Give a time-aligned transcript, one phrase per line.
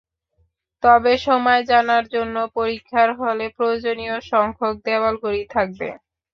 [0.83, 5.87] তবে সময় জানার জন্য পরীক্ষার হলে প্রয়োজনীয় সংখ্যক দেয়াল ঘড়ি থাকবে।